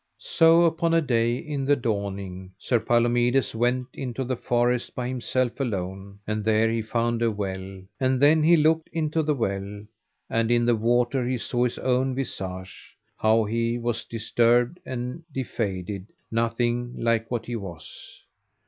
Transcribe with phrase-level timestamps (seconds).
[0.17, 5.59] So upon a day, in the dawning, Sir Palomides went into the forest by himself
[5.59, 9.83] alone; and there he found a well, and then he looked into the well,
[10.27, 16.07] and in the water he saw his own visage, how he was disturbed and defaded,
[16.31, 18.23] nothing like that he was.